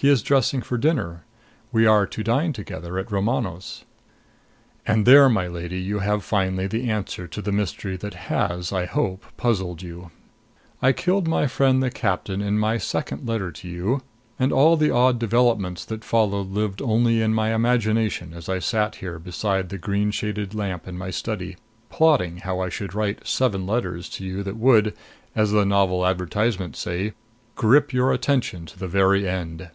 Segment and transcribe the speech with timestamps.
[0.00, 1.24] He is dressing for dinner.
[1.72, 3.84] We are to dine together at Romano's.
[4.86, 8.84] And there, my lady, you have finally the answer to the mystery that has I
[8.86, 10.12] hope puzzled you.
[10.80, 14.00] I killed my friend the captain in my second letter to you,
[14.38, 18.94] and all the odd developments that followed lived only in my imagination as I sat
[19.02, 21.56] here beside the green shaded lamp in my study,
[21.90, 24.94] plotting how I should write seven letters to you that would,
[25.34, 27.14] as the novel advertisements say,
[27.56, 29.70] grip your attention to the very end.